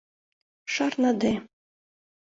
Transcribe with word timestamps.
Шарныде. 0.73 1.33